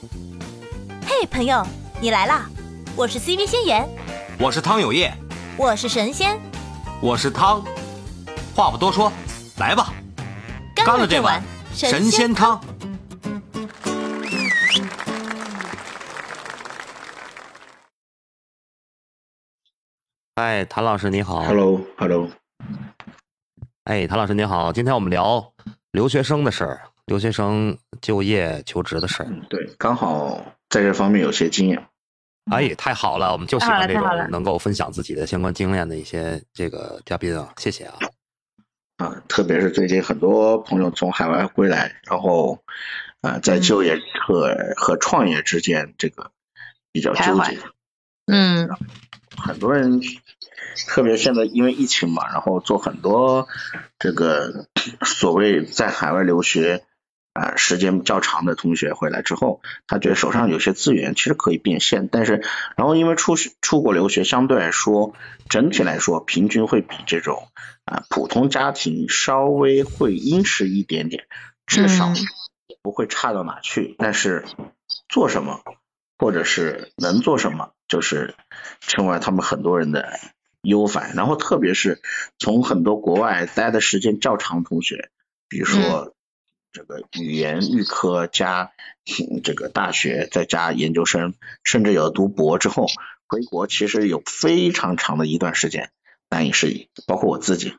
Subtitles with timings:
[0.00, 1.62] 嘿，朋友，
[2.00, 2.48] 你来啦！
[2.96, 3.86] 我是 CV 仙言，
[4.38, 5.12] 我是汤有业，
[5.58, 6.40] 我是神仙，
[7.02, 7.62] 我是汤。
[8.54, 9.12] 话不多说，
[9.58, 9.92] 来吧，
[10.74, 11.42] 干了这碗
[11.74, 12.58] 神仙汤。
[20.36, 22.30] 哎，谭老师你好，Hello，Hello。
[23.84, 25.52] 哎，谭老师你好，今天我们聊
[25.90, 29.28] 留学生的事儿，留学生就业求职的事儿。
[29.48, 31.88] 对，刚好在这方面有些经验。
[32.52, 37.98] 哎，太好了，我们就喜欢这种能够分享自己的相关经验的一些这个嘉宾啊，谢谢啊。
[38.98, 42.62] 啊，特别是最近很多朋友从海外归来，然后
[43.22, 46.30] 啊，在就业和和创业之间这个
[46.92, 47.58] 比较纠结。
[48.26, 48.68] 嗯。
[49.36, 50.00] 很多人，
[50.86, 53.48] 特别现在因为疫情嘛，然后做很多
[53.98, 54.66] 这个
[55.02, 56.84] 所谓在海外留学
[57.32, 62.42] 啊时间较长的同学回来之后，他觉得手上有些资源其实可以变现，但是
[62.76, 65.14] 然后因为出出国留学相对来说
[65.48, 67.48] 整体来说平均会比这种
[67.84, 71.26] 啊普通家庭稍微会殷实一点点，
[71.66, 72.12] 至少
[72.82, 74.44] 不会差到哪去，但是
[75.08, 75.60] 做什么
[76.18, 77.70] 或者是能做什么。
[77.90, 78.36] 就是
[78.78, 80.20] 成为他们很多人的
[80.62, 82.00] 忧烦，然后特别是
[82.38, 85.10] 从很多国外待的时间较长的同学，
[85.48, 86.14] 比如说
[86.72, 88.72] 这个语言预科加
[89.42, 92.86] 这个大学再加研究生，甚至有读博之后
[93.26, 95.90] 回国，其实有非常长的一段时间
[96.28, 97.76] 难以适应，包括我自己。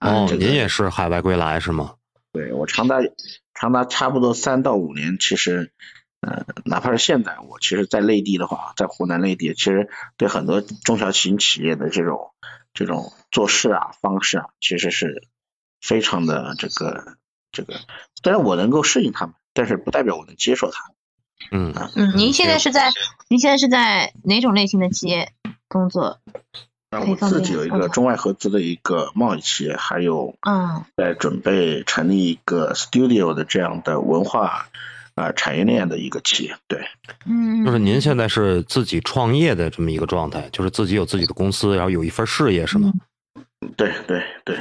[0.00, 1.94] 哦，您也是海外归来是吗？
[2.32, 2.98] 对我长达
[3.54, 5.72] 长达差不多三到五年，其实。
[6.20, 12.34] 呃，哪怕是现在，我其实，在内地的话，在湖南内地，其实对很多中小型企业的这种
[12.74, 15.28] 这种做事啊方式啊，其实是
[15.80, 17.18] 非常的这个
[17.52, 17.74] 这个。
[18.22, 20.92] 虽然我能够适应他们，但是不代表我能接受他。
[21.50, 22.90] 嗯嗯，您现在是在
[23.28, 25.32] 您现在是在哪种类型的企业
[25.68, 26.20] 工作？
[26.90, 34.68] 那我自己有一个中外合资的一个贸易企业，还有嗯，在准备成立一个 studio 的这样的文化。
[35.14, 36.80] 啊，产业链的一个企业，对，
[37.26, 42.92] 嗯，就是您现在是自己创业的这么一个状态，就是自己有自己的公司，然后有一份事业，是吗？
[43.76, 44.56] 对对对，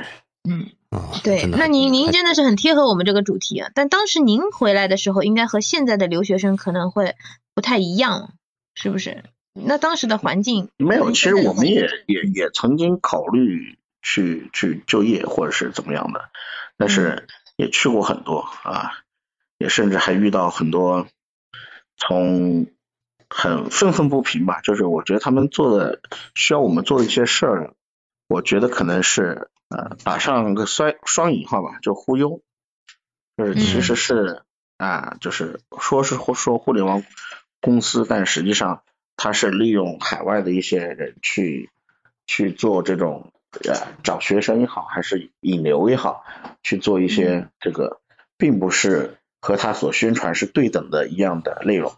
[0.50, 3.70] 嗯啊，对，那您您真的是很贴合我们这个主题啊。
[3.76, 7.16] 但当时您回来的时候，应该和现在的留学生可能会
[7.54, 8.34] 不太一样，
[8.76, 9.24] 是不是？
[9.54, 16.30] 那当时的环境没有，其实我们也也也曾经考虑去去就业或者是怎么样的，
[16.78, 18.92] 但是也去过很多啊。
[19.60, 21.08] 也甚至还遇到很多
[21.98, 22.68] 从
[23.28, 26.00] 很愤愤不平吧，就是我觉得他们做的
[26.36, 27.74] 需要我们做的一些事儿，
[28.28, 32.42] 我觉得可能是呃打上个双双引号吧，就忽悠，
[33.38, 34.44] 就是其实是
[34.78, 37.04] 啊，就是说是说互联网
[37.62, 38.84] 公司，但实际上
[39.16, 41.70] 它是利用海外的一些人去
[42.26, 43.32] 去做这种
[43.66, 46.24] 呃找学生也好，还是引流也好，
[46.64, 48.02] 去做一些这个，
[48.38, 49.18] 并不是。
[49.40, 51.96] 和他所宣传是对等的一样的内容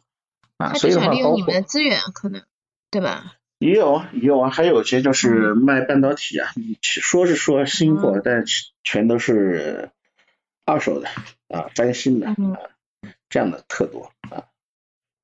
[0.57, 2.43] 啊，所以的话，利用你们的资源可能
[2.91, 3.37] 对吧？
[3.59, 6.49] 也有啊，也有啊，还有些就是卖半导体啊，
[6.81, 8.43] 说是说新货，但
[8.83, 9.91] 全都是
[10.65, 11.07] 二手的
[11.49, 12.35] 啊，翻新的啊，
[13.29, 14.45] 这样的特多啊。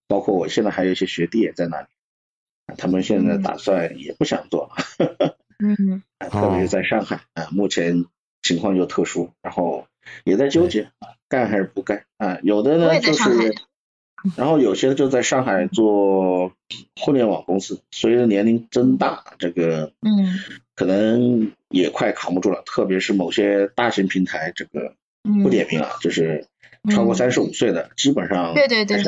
[0.08, 1.88] 包括我现在还有一些学弟也在那里，
[2.78, 8.06] 他们现在打算也不想做了，嗯， 特别是在上海啊，目前
[8.44, 9.88] 情况又特殊，然后
[10.24, 10.92] 也在纠结。
[11.28, 12.38] 干还是不干啊？
[12.44, 13.56] 有的呢就是，
[14.36, 16.52] 然后有些就在上海做
[17.00, 20.40] 互联网公司，随着年龄增大，这个嗯，
[20.76, 22.64] 可能也快扛不住了。
[22.66, 24.94] 特别是某些大型平台，这个
[25.44, 26.48] 不点名了，就是
[26.92, 29.02] 超过三十五岁的，基本上对对对，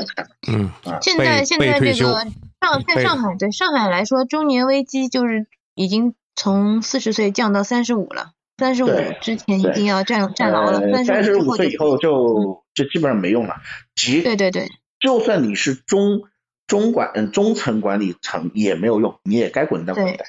[0.47, 8.31] 嗯啊，现在现在这个上在上海对上海来说，中年危机就是已经从四十岁降到三十五了。
[8.59, 8.89] 三十五
[9.21, 13.57] 之前一定要站站牢了，三十五岁以后就就基本上没用了。
[13.93, 14.67] 即对对对，
[14.99, 16.23] 就算你是中
[16.65, 20.27] 中管嗯中层管理层也没有用，你也该滚蛋滚蛋。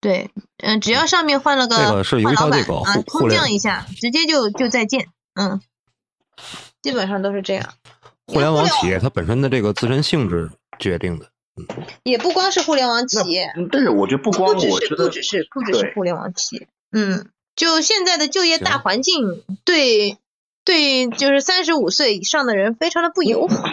[0.00, 1.86] 对，嗯，只要上面换了个换
[2.34, 5.60] 老板啊，空降一下，直接就就再见，嗯，
[6.80, 7.74] 基本上都是这样。
[8.26, 11.26] 互联网企业它本身的这个自身性质决定的，
[11.56, 11.66] 嗯，
[12.04, 16.68] 也不光是互联网企业，但是我觉得不光，不只是不只是不只是互联网企业。
[16.92, 20.16] 嗯，就现在的就业大环境，对
[20.70, 23.64] 对，就是三十五岁以上的人非常的不友好。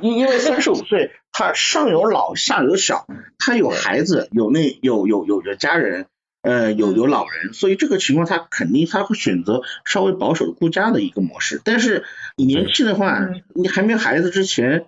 [0.00, 6.06] 因因为三十五岁，他上有老下有小，他有孩子，有那有有有有家人，
[6.42, 11.60] 呃，有有老人，所以这个情况他肯定他会选择稍微保守的顾家的一个模式。
[11.64, 12.04] 但是
[12.36, 14.86] 你年轻的话，你还没孩子之前，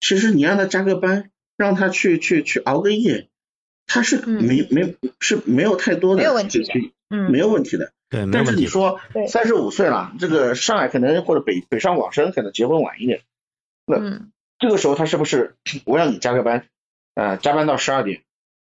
[0.00, 1.28] 其实你让他加个班，
[1.58, 3.28] 让他去去去熬个夜，
[3.86, 6.72] 他是没没是没有太多的没有问题的，
[7.10, 7.92] 嗯，没有问题的。
[8.14, 13.22] 对，但是你说三十五岁了，这个上海可能或者北北上广深可能结婚晚一点，
[13.86, 14.20] 那
[14.58, 16.68] 这个时候他是不是我让你加个班，
[17.14, 18.22] 啊，加班到十二点，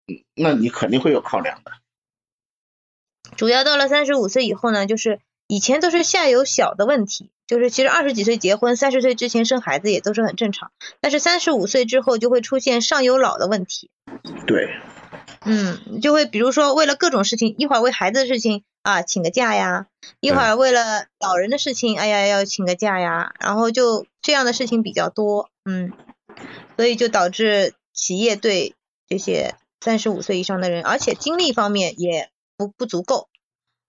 [0.07, 1.71] 嗯，那你肯定会有考量的。
[3.37, 13.89] 主要到了三十五岁以后呢，就是以前都是下有小的问题，就是其实二十几岁结婚，三十岁之前生孩子也都是很正常，但是三十五岁之后就会出现上有老的问题。
[14.45, 14.69] 对。
[15.45, 19.87] 嗯，就会比如说为了各种事情，一会儿为孩子的事情啊请个假呀，
[20.19, 25.93] 一会儿为了老人的事情，哎呀要请个假呀，然后就这样的事情比较多，嗯，
[26.77, 28.75] 所以就导致企业对
[29.07, 33.27] 这些三十五岁以上的人，而且精力方面也不不足够，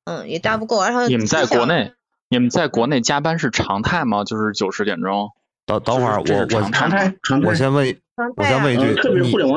[0.05, 1.93] 嗯，也搭不够，然后你们在国内，
[2.29, 4.25] 你们在国内加班是常态吗？
[4.25, 5.31] 就是九十点钟？
[5.67, 7.15] 等等会儿我我常态，
[7.45, 8.01] 我先问，
[8.37, 8.95] 我先问一句，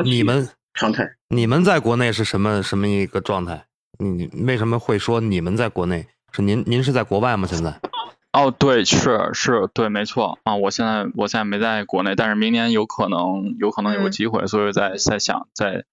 [0.03, 0.49] 你你们。
[0.75, 3.65] 常态，你们在国内是什么什么一个状态？
[3.99, 6.07] 你为什么会说你们在国内？
[6.31, 7.47] 是您您是在国外吗？
[7.47, 7.79] 现在？
[8.31, 10.55] 哦，对，是是，对，没错啊。
[10.55, 15.83] 我现在我现在没在国内，但是明年有可能有可能有个机会，所以在在想再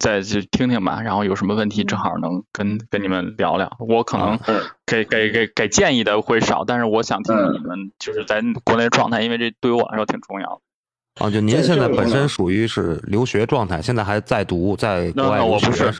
[0.00, 1.00] 再去听听吧。
[1.02, 3.76] 然后有什么问题正好能跟跟你们聊聊。
[3.78, 4.36] 我可能
[4.84, 11.24] 给给给给建议的会少，但是我想听听你们就是在国内状态，因为这对于我来说挺重要的。
[11.24, 15.92] 啊，就您现在本身属于是留学状态，现在还在读，在国外我不是，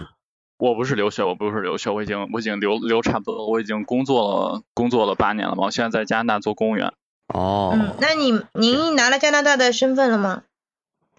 [0.62, 6.92] 我不是留学，我不是留学，我已经我已经留留差不多，我已经工作了工作了八年了嘛，我现在在加拿大做公务员。
[7.34, 7.72] 哦。
[7.74, 10.44] 嗯，那你您拿了加拿大的身份了吗？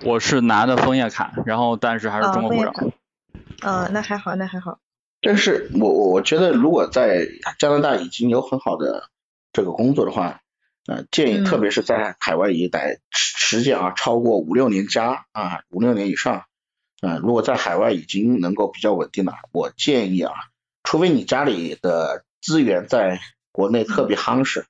[0.05, 2.71] 我是拿的枫叶卡，然后但是还是中国护照。
[3.59, 4.79] 啊，那还好，那还好。
[5.19, 7.27] 但是我我我觉得，如果在
[7.59, 9.09] 加拿大已经有很好的
[9.51, 10.39] 这个工作的话。
[10.85, 16.43] 呃，建议特别是在海外一待时间啊超过五六年加啊五六年以上，
[17.07, 20.31] 啊，如果在海外已经能够比较稳定了，我建议啊，
[20.83, 23.19] 除非你家里的资源在
[23.51, 24.65] 国内特别夯实，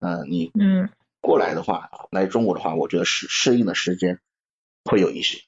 [0.00, 0.88] 嗯，你嗯
[1.20, 4.20] 过来的话，来中国的话，我觉得适适应的时间
[4.84, 5.38] 会有一些。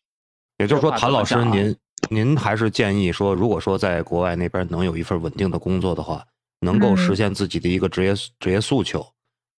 [0.56, 1.76] 也就是说，谭老师，您
[2.08, 6.24] 您还是建议说，如果说在国外那边能有一份稳定的工作的话，
[6.60, 9.06] 能够实现自己的一个职业职业诉求。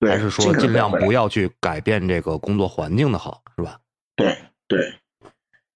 [0.06, 3.78] 还是说尽量不要去改变这个工作环境的好，是吧？
[4.16, 4.34] 对
[4.66, 4.94] 对，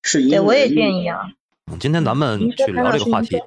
[0.04, 1.32] 是因为我也建议啊。
[1.80, 3.42] 今天咱们去聊这个话题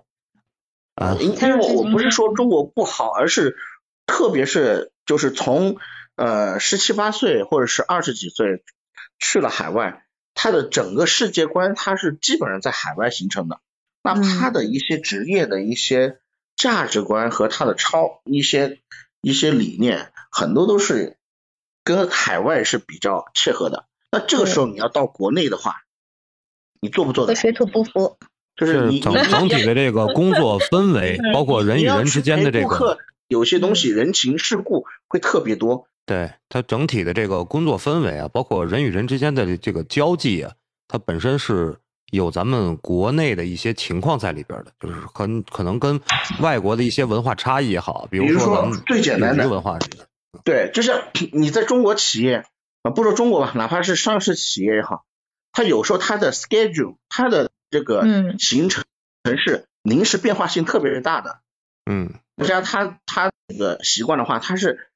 [0.95, 3.56] 啊，因为我不是说中国不好，而是
[4.07, 5.77] 特别是就是从
[6.15, 8.63] 呃十七八岁或者是二十几岁
[9.19, 13.62] 去了海外，他的整个世界观他是基本上在海外形成的，
[14.01, 16.18] 那他的一些职业的一些
[16.56, 18.81] 价值观和他的超一些。
[19.19, 21.18] 一些理念很多都是
[21.83, 25.81] 跟海外是比较切合的，那这个时候你要到国内的话，
[26.81, 27.25] 你做不做？
[27.25, 28.18] 的水土不服。
[28.56, 32.97] 就是整整体的这个工作氛围， 包括人与人之间的这个，
[33.27, 35.88] 有些东西人情世故会特别多。
[36.06, 40.53] 对它整体的这个工作氛围啊，包括人与人之间的这个交际啊，
[40.88, 41.77] 它本身是。
[42.13, 46.00] 有咱们国内的一些情况在里边的，就是很可能跟
[46.39, 49.77] 外国的一些文化差异也好，比如说咱们最简单的文化，
[50.45, 51.03] 对，就是
[51.33, 52.45] 你在中国企业
[52.81, 55.04] 啊，不说中国吧，哪怕是上市企业也好，
[55.57, 58.04] 它有时候它的 schedule，它的这个
[58.37, 58.85] 行程
[59.23, 61.40] 程是临时变化性特别大的，
[61.83, 62.14] 嗯，
[62.45, 64.87] 加上他他这个习惯的话，他是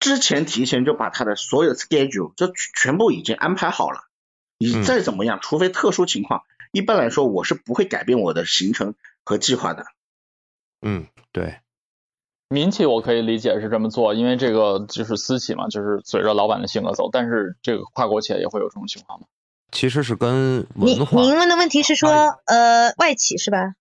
[0.00, 4.08] 之前提前就把他的所有的 schedule 就全部已经安排好了。
[4.56, 9.84] 你再怎么样，除非特殊情况，一般来说我是不会改变我的行程和计划的。
[10.80, 11.58] 嗯，对。
[12.48, 17.10] 民企我可以理解是这么做，因为这个就是私企嘛，就是随着老板的性格走。
[17.12, 19.26] 但是这个跨国企业也会有这种情况吗？
[19.70, 21.20] 其实是跟文化。
[21.20, 22.10] 您您问的问题是说，
[22.46, 23.74] 呃，外企是吧？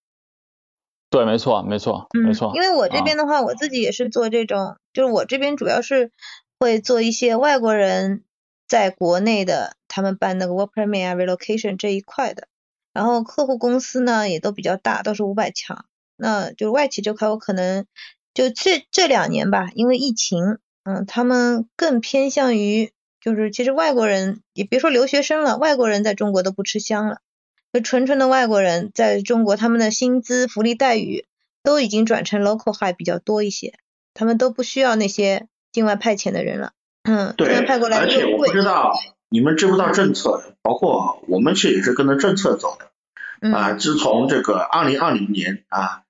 [1.09, 2.51] 对，没错，没错，没错。
[2.55, 6.11] 因为我这边的话，我自己也是做这种，就是我这边主要是
[6.59, 8.23] 会做一些外国人。
[8.65, 12.47] 在国内的，他们办那个 work permit 啊 relocation 这一块的，
[12.91, 15.85] 然后客户公司呢也都比较大，都是五百强。
[16.15, 17.85] 那就外企这块，我可能
[18.33, 22.92] 就这这两年吧，因为疫情，嗯，他们更偏向于
[23.23, 27.19] 就是其实外国人也别说留学生了，外国人在中国都不吃香了，
[27.71, 31.25] 就纯纯的外国人在中国，他们的薪资福利待遇
[31.63, 33.75] 都已经转成 local high 比较多一些，
[34.13, 36.73] 他们都不需要那些境外派遣的人了。
[37.03, 38.93] 嗯，对，而且我不知道
[39.29, 42.91] 你们知不知道政策，包括我们其实也是跟着政策走的。
[43.51, 46.03] 啊，自从这个二零二零年啊，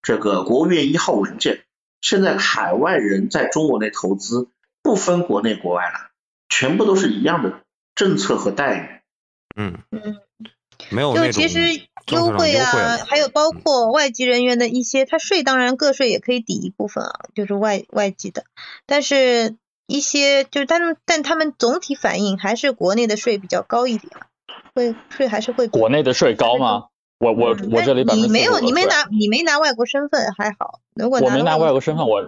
[0.00, 1.64] 这个国务院一号文件，
[2.00, 4.48] 现在海外人在中国内投资
[4.82, 6.07] 不分国内国外了，
[6.48, 7.60] 全部都是一样的
[7.94, 9.60] 政策和待遇。
[9.60, 9.78] 嗯。
[9.90, 10.16] 嗯，
[10.90, 18.44] 没有就其实优惠啊，还有包括外籍人员的一些，他税当然个税也可以抵一部分啊，就是外外籍的，
[18.86, 24.10] 但是一些就是但但他们总体反映还是国内的税比较高一点，
[24.74, 26.84] 会税还是会国内的税高吗？
[27.18, 32.22] 我我我这里你没有你没拿你没拿外国身份还好，如果我没拿外国身份，我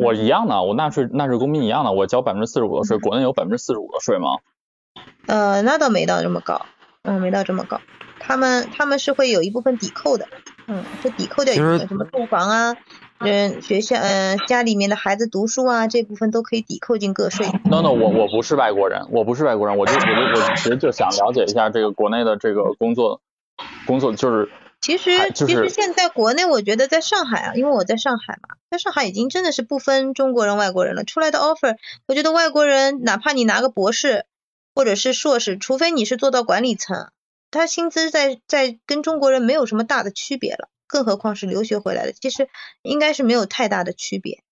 [0.00, 4.38] 我一样的，我纳税纳税公民一样的，我交百分之四十五的税，国内有百分之四十五的税吗？
[5.26, 6.66] 呃，那倒没到这么高，
[7.02, 7.80] 嗯，没到这么高，
[8.18, 10.26] 他们他们是会有一部分抵扣的，
[10.66, 12.76] 嗯，就抵扣掉一部分，什么住房啊，
[13.18, 17.46] 嗯，学校，嗯，家里面的孩子读书啊，这部分都可以抵扣进个税。
[17.64, 23.20] No No，我我不是外国人，我不是外国人，我就我就我其实就想了解一下这个国内的这个工作。
[23.86, 24.48] 工作就是，
[24.80, 31.04] 其实其实现在国内我觉得在上海啊，因为我在上海嘛，在上海已经真的是不分中国人外国人了。
[31.04, 34.24] 出来的 offer，我觉得外国人哪怕你拿个博士
[34.74, 37.10] 或者是硕士，除非你是做到管理层，
[37.50, 40.70] 他薪资在在跟中国人没有什么大的区别了。
[40.86, 42.48] 更何况是留学回来的，其实
[42.82, 44.42] 应该是没有太大的区别，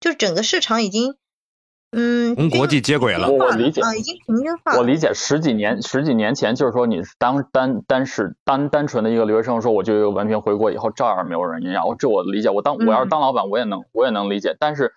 [0.00, 1.16] 就是整个市场已经。
[1.94, 4.76] 嗯，跟国际接轨了，我理解啊，已经平均化。
[4.76, 12.50] 我理解十几年十几年前，就是说你是单单单是单单纯的一个留学生，说我就有文凭回国以后照样没有人要，这我理解。
[12.50, 14.56] 我当我要是当老板，我也能我也能理解。
[14.58, 14.92] 但是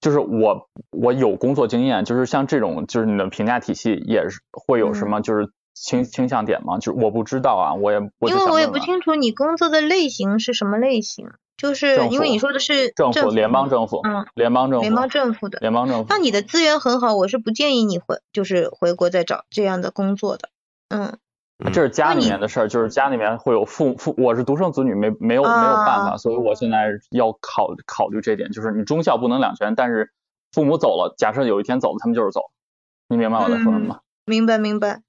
[0.00, 5.48] 就是我我有工作经验，就是像这种就是你的评价体系也是会有什么就是
[5.80, 6.78] 倾倾向点吗？
[6.78, 11.30] 就是我不知道啊，我也因为我也不清楚你工作的类型是什么类型。
[11.56, 16.06] 就是因为你说的是政府联邦政府，嗯，联邦政府，联邦政府的联邦政府。
[16.08, 20.48] 那你的资源很好，我是不建议你回，就是回国再找这样的工作的，
[20.88, 21.18] 嗯。
[21.74, 30.10] 这是家里面的事儿，就是家里面会有父父，我是独生子女，没没有没有办法，所以我现在要考考虑这点，就是你忠孝不能两全，但是
[30.52, 32.40] 父母走了，假设有一天走了，他们就是走，
[33.10, 34.00] 你明白我在说什么吗？
[34.24, 35.02] 明白明白。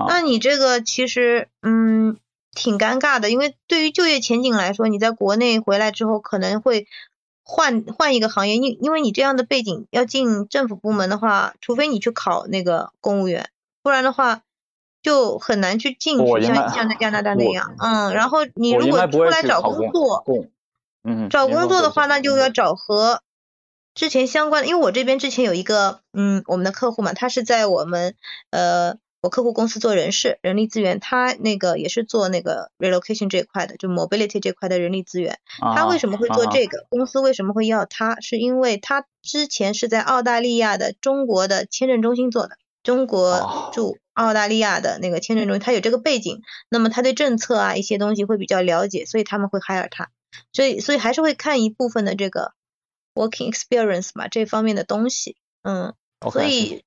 [0.00, 2.18] 啊，那你这个其实，嗯。
[2.52, 6.88] 挺尴尬的，因为对于就业前景来说，你在国内回来之后可能会
[7.44, 13.50] 换换一个行业，因因为你这样的背景要进政府部门的话，除非你去考那个公务员，
[13.84, 14.42] 不然的话
[15.00, 17.76] 就很难去进去，像像在加拿大那样。
[17.78, 20.24] 嗯，然后你如果出来找工作，
[21.04, 23.22] 嗯，找工作的话，那就要找和
[23.94, 28.16] 之前相关的，因为我这边之前有一个嗯，我们的客户嘛，他是在我们
[28.50, 28.98] 呃。
[29.22, 35.38] 我客户公司做人事、人力资源，他那个也是做那个 relocation 这一块的，就 mobility 这块的人力资源。
[35.58, 36.86] 他为什么会做这个？
[36.88, 38.18] 公司为什么会要他？
[38.20, 50.08] 是因为他之前是在澳大利亚的中国的签证中心做的，中国驻澳大利亚的那个签证中心，他有这个背景，那么他对政策啊一些东西会比较了解，所以他们会 hire 他。
[50.54, 52.54] 所以，所以还是会看一部分的这个
[53.14, 55.36] working experience 嘛，这方面的东西。
[55.62, 55.92] 嗯，
[56.32, 56.82] 所以。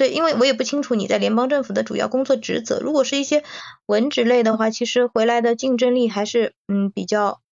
[0.00, 2.80] 对，因为我也不清楚你在联邦政府的主要工作职责。
[2.80, 3.44] 如果是一些
[3.84, 7.42] 文职类的话，其实回来的竞争力还是嗯比较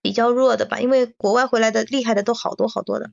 [0.00, 0.78] 比较弱的吧。
[0.78, 3.10] 因为国外回来的厉害的都好多好多的。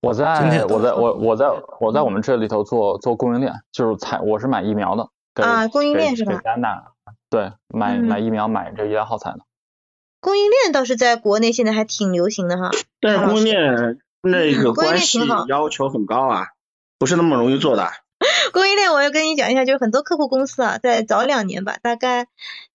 [0.00, 1.46] 我在我在我我在
[1.78, 5.08] 我在我们这里头做做供应链，就是采我是买疫苗的。
[5.34, 6.40] 啊，供应链是吧？
[6.42, 6.68] 加拿
[7.04, 9.38] 大对，买买疫苗买这医疗耗材的。
[10.18, 12.72] 供应链倒是在国内现在还挺流行的哈。
[13.00, 16.48] 但是供应链那个关系要求很高啊。
[16.98, 17.90] 不是那么容易做的。
[18.52, 22.26] 供应链，我要跟你讲一下，就是很多客户公司啊，在早两年吧，大概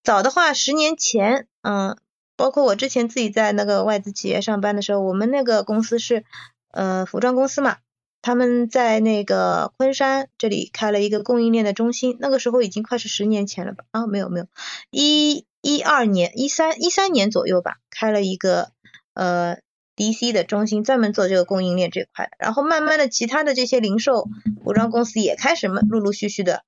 [0.03, 1.97] 早的话十年前，嗯，
[2.37, 6.23] 包括我之前自己在那个外资企业上班的时候，我们那个公司是
[6.71, 7.77] 呃服装公司嘛，
[8.21, 13.83] 他们在那个昆山这里开了一个供应链的中心，那个时候已经快是十年前了吧？
[13.91, 14.45] 啊，没有没有，
[14.91, 18.69] 一一二年一三一三年左右吧，开了一个
[19.13, 19.57] 呃。
[19.95, 24.27] DC 的中心专门做这个供应链这块，然后慢慢的其他的这些零售
[24.63, 26.63] 服装公司也开始陆陆续续的，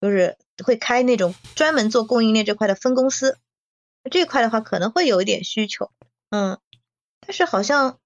[0.00, 3.36] 就是会开那种专门做供应链这块的分公司，
[4.10, 5.90] 这块的话可能会有一点需求，
[6.30, 6.58] 嗯，
[7.20, 7.98] 但是好像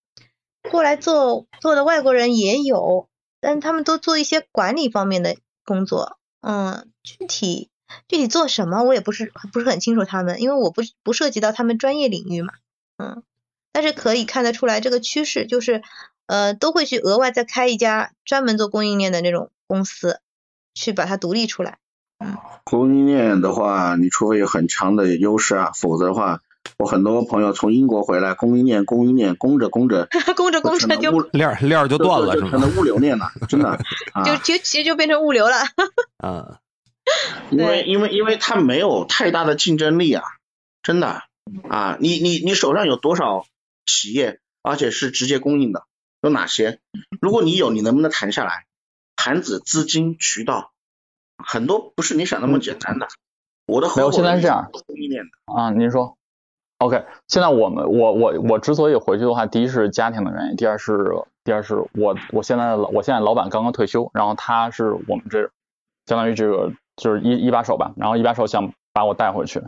[0.71, 3.09] 过来做做的外国人也有，
[3.41, 5.37] 但他们都做一些管理方面的
[5.67, 7.69] 工作，嗯，具体
[8.09, 12.55] 具体做什么我也不是不是很清楚他们，因为我不不涉及到他们专业领域嘛，
[12.97, 13.23] 嗯。
[13.73, 15.83] 但是可以看得出来，这个趋势就是，
[16.27, 20.21] 呃，都会去额外再开一家专门做供应链的那种公司，
[20.75, 21.79] 去把它独立出来。
[22.19, 26.41] 嗯，供应链的话，你除非有很强的优势啊，否则的话，
[26.79, 33.79] 我很多朋友从英国回来，供应链供应链供着供着，供着 供着就 链链就断了，成了物流链了，真的，
[34.25, 35.57] 就就其实就变成物流了。
[36.23, 36.57] 嗯，
[37.51, 40.23] 因为因为因为它没有太大的竞争力啊，
[40.83, 41.23] 真的
[41.69, 43.47] 啊，你你你手上有多少？
[43.87, 45.85] 企业，而且是直接供应的
[46.21, 46.81] 有哪些？
[47.21, 48.67] 如果你有，你能不能谈下来？
[49.17, 50.73] 盘子、资金、渠道
[51.37, 53.09] 很多不是你想那么简单的。
[53.67, 56.19] 我的没有，现在是这样供应链的啊，您说
[56.79, 60.99] ，OK，现在我们我我我之所以回去的话，第一是家庭的原因，第二是
[61.45, 65.51] 第二是我我现在我现在老板刚刚退休，然后他是我们这
[66.07, 69.63] 相当于这个就是一一把手吧，然后一把手想把我带回去，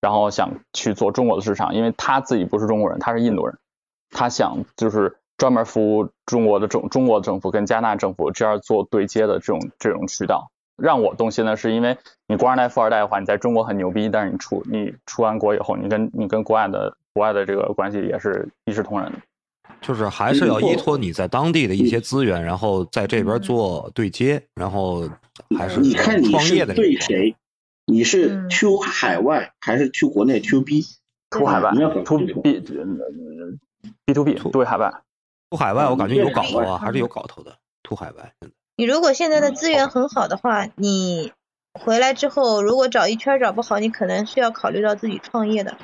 [0.00, 3.58] 然后想去做中国的市场，因为他自己不是中国人，他是印度人，
[4.10, 10.50] 他想就是专门服务中国的政中国政府跟加拿大政府这样做对接的这种这种渠道。
[10.76, 19.18] 让我动心的是，因为你官二代、富二代的话，你在中国很牛逼，但是你出你出完国以后，你跟你跟国外的国外的这个关系也是一视同仁的，
[19.82, 25.06] 就是还是要依托你在当地的一些资源，然后在这边做对接，然后
[25.58, 27.36] 还是你看你是对谁，
[27.90, 31.72] 你是 to 海外还是 to 国内 to B，to 海外
[32.04, 32.60] ，to B
[34.06, 35.02] B to B 对海外
[35.50, 38.32] ，to 海外我感觉有搞头啊，还是有搞头的，to 海外。
[38.76, 41.32] 你如果现在的资源很好的话，你
[41.74, 45.76] 回来之后如果找一圈找不好，你可能是要考虑到自己创业的。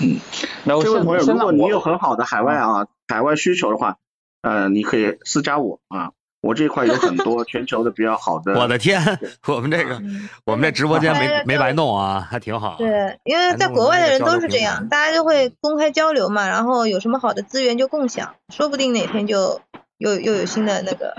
[0.00, 0.20] 嗯，
[0.64, 3.98] 那这位朋友，如果你有很好的海外啊海外需求的话，
[4.42, 6.12] 呃，你可以私加我啊，
[6.42, 8.52] 我这块有很多 全球的比较好的。
[8.60, 9.00] 我的天，
[9.48, 9.98] 我们这个
[10.44, 12.76] 我们这直播间没没白弄啊，还挺好。
[12.76, 19.62] 对，因为在国外的人都是这样，大家就会公开交流嘛，然后有什么好的资源就共享，说不定哪天就
[19.96, 21.16] 又又有新的那个。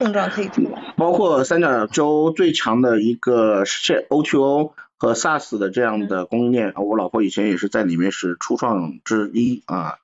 [0.00, 9.96] 碰撞可以出来，包括三角洲最强的一个是 O2O 和 SaaS 的这样的供应链，我老婆以前也是在里面是初创之一啊。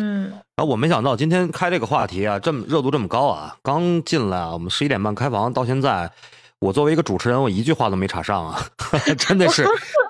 [0.00, 3.54] 嗯，啊，我没想到今天开这个话题啊，这么热度这么高啊！
[3.62, 6.10] 刚进来啊，我们十一点半开房到现在。
[6.60, 8.60] 我作为一个主持人，我一句话都没插上啊，
[9.16, 9.64] 真的是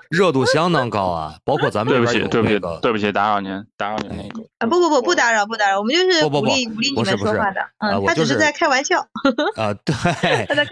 [0.09, 1.35] 热度相当高啊！
[1.45, 8.99] 包括咱们对不起，对不起，对不起，打扰您，打扰您那个啊，不不不，不打扰，不打扰，我们就是鼓励鼓励你们说话的，嗯，他只是在开玩笑。
[9.55, 9.95] 啊，对，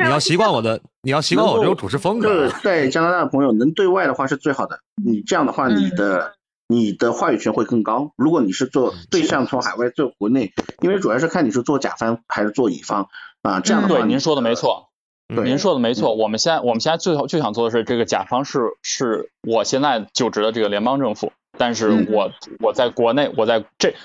[0.04, 2.50] 你要习惯我的，你要习惯我这种主持风格。
[2.62, 6.34] 在加拿大的朋友能对外的话是最好的，你这样的话，你的
[6.72, 8.14] 你的话语权会更高。
[8.16, 9.40] 如果你是做对象。
[9.50, 13.08] 从海外做国内，因为主要是看你是做甲方还是做乙方
[13.42, 14.90] 啊，这样的话，对，您说的没错。
[15.28, 23.96] 您说的没错，我们现在我们现在最好最想做的是这个甲方是是我现在就职的这个联邦政府，但是我我在国内我在这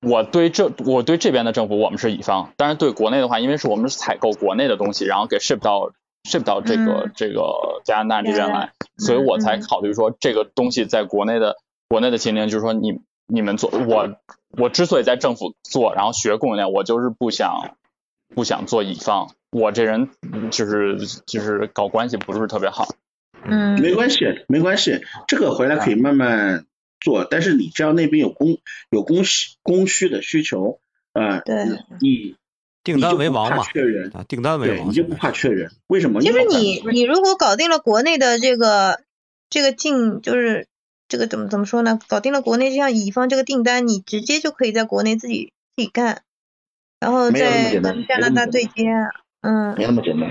[0.00, 5.92] 我对这我对这边的政府我们是乙方，但是对国内的话，因为是我们是采购国内的东西，然后给 ship 到
[6.28, 11.56] ship 到这个这个加拿大这边来，所以我才考虑说这个东西在国内的
[11.88, 14.16] 国内的经营就是说你你们做我
[14.50, 17.76] 我之所以在政府做，然后学供应链，我就是不想
[18.34, 19.34] 不想做乙方。
[19.50, 20.10] 我这人
[20.50, 22.86] 就是就是搞关系不是特别好，
[23.42, 26.66] 嗯，没关系没关系，这个回来可以慢慢
[27.00, 28.58] 做，但是你只要那边有供
[28.90, 30.80] 有供需供需的需求，
[31.14, 31.64] 啊，对，
[32.02, 32.36] 你
[32.84, 34.10] 订单为王嘛，缺人。
[34.14, 36.20] 啊，订单为王，你就不怕缺人，为什么？
[36.20, 39.00] 就是你你如果搞定了国内的这个
[39.48, 40.66] 这个进，就是
[41.08, 41.98] 这个怎么怎么说呢？
[42.06, 46.22] 搞定了国内就像乙方这个订单，你直接就可以在国内自己自己干，
[47.00, 48.92] 然后再跟加拿大对接。
[49.40, 50.28] 嗯，没那么简单。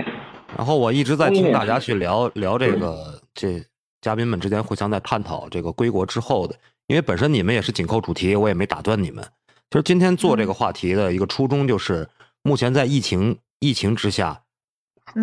[0.56, 3.64] 然后我一直在听大家去聊聊这个，这
[4.00, 6.54] 嘉宾们之间互相在探讨这个归国之后的，
[6.86, 9.24] 因为本身你们也是紧扣主题，我也没打断你们。
[9.70, 12.08] 就是今天做这个话题的一个初衷，就是
[12.42, 14.42] 目前在疫情疫情之下，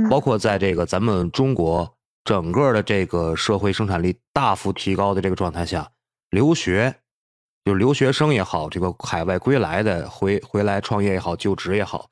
[0.10, 5.92] 包括在这个咱们中国整个的这个社会生产力大幅提高的这个状态下，
[6.32, 7.02] 留学，
[7.64, 12.10] 就留学生也好，这个海外归来的回回来创业也好，就职也好。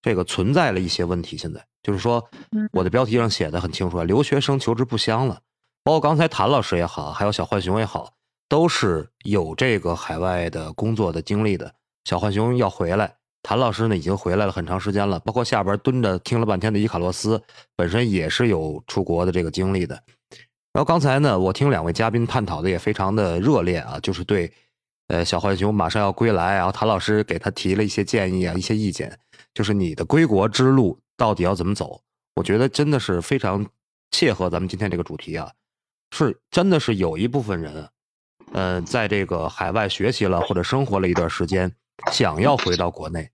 [0.00, 2.26] 这个存在了一些问题，现在就是说，
[2.72, 5.40] 我的标题上写的很清楚啊，留学生求职不香了。
[5.82, 8.14] 包括刚才谭老师也好，还有小浣熊也好，
[8.48, 11.74] 都是有这个海外的工作的经历的。
[12.04, 15.20] 小浣熊要回来，谭老师呢已经回来了很长时间了。
[15.20, 17.40] 包括下边蹲着听了半天的伊卡洛斯，
[17.76, 19.94] 本身也是有出国的这个经历的。
[20.72, 24.52] 然后刚才呢，我听两位嘉宾探讨的也非常的热烈啊，就是对，
[25.06, 29.16] 呃，小浣熊马上要归来，然后谭老师给他提了一些建议啊，一些意见。
[29.52, 32.00] 就是你的归国之路到底要怎么走？
[32.34, 33.64] 我觉得真的是非常
[34.10, 35.52] 切合咱们今天这个主题啊，
[36.10, 37.88] 是真的是有一部分人，
[38.52, 41.70] 呃，在这个海外学习了或者生活了一段时间，
[42.10, 43.30] 想要回到国内，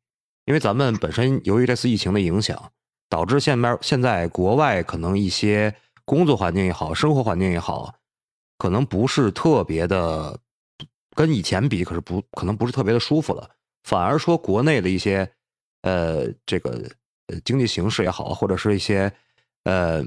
[0.51, 2.73] 因为咱们本身由于这次疫情的影响，
[3.09, 5.73] 导致现边现在国外可能一些
[6.05, 7.95] 工作环境也好，生活环境也好，
[8.59, 10.41] 可能不是特别的，
[11.15, 13.49] 跟以前比，可是不可能不是特别的舒服了，
[13.85, 15.31] 反而说国内的一些。
[15.83, 16.91] 呃，这个
[17.29, 19.11] 呃经济形势也好，或者是一些
[19.65, 20.05] 呃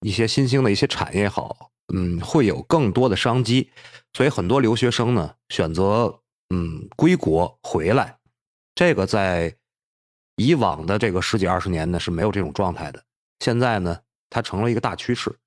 [0.00, 3.70] 一些新兴的一些产业也好，嗯，会有更多的商机，
[4.14, 6.20] 所以很多留学生呢选择
[6.54, 8.16] 嗯归国回来，
[8.74, 9.54] 这个在
[10.40, 13.04] 以往的这个十几二十年呢是没有这种状态的，
[13.40, 14.00] 现在呢，
[14.30, 15.38] 它成了一个大趋势。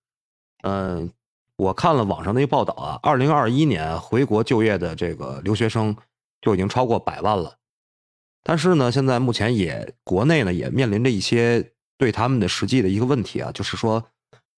[0.62, 1.12] 嗯，
[1.56, 5.96] 我看了网上的一个报道啊，二零二一年回国就业的这个留学生
[6.42, 7.58] 就已经超过百万了。
[8.44, 14.06] 但是呢，现在目前也国内呢也面临着一些对他们的实际的一个问题啊，就是说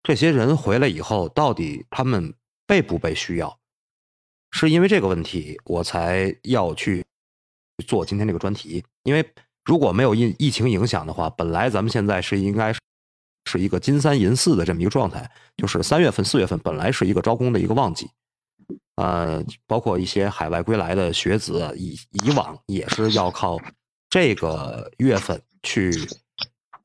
[0.02, 2.34] 这些人回来以后，到底他们
[2.66, 3.60] 被不被需要？
[4.50, 7.06] 是因为这个问题，我才要去
[7.86, 8.84] 做今天这个专题。
[9.04, 9.24] 因为
[9.66, 12.74] 如果没有疫疫情影响的话，本来咱们现在是应该
[13.46, 18.10] 是一个金三银四的这么一个状态，就是三月份、四月份本来是一个招工的一个旺季。
[18.96, 23.60] 呃，包括一些海外归来的学子，以以往也是要靠
[24.10, 25.92] 这个月份去